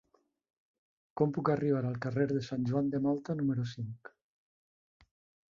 [1.21, 4.15] Com puc arribar al carrer de Sant Joan de Malta número cinc?